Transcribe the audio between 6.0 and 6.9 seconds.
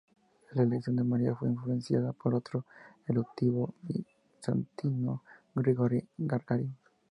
Gagarin.